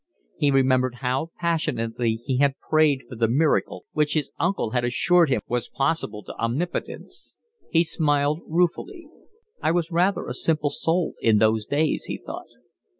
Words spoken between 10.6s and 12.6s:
soul in those days," he thought.